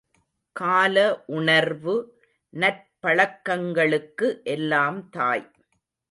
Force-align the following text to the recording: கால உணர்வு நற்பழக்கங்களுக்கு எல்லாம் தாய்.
கால 0.55 0.95
உணர்வு 1.31 1.93
நற்பழக்கங்களுக்கு 2.53 4.29
எல்லாம் 4.45 5.09
தாய். 5.09 5.45